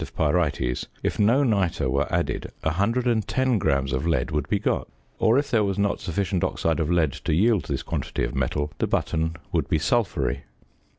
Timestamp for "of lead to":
6.79-7.31